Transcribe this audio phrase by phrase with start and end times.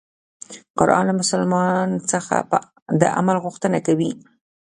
[0.79, 2.35] قرآن له مسلمان څخه
[3.01, 4.11] د عمل غوښتنه کوي.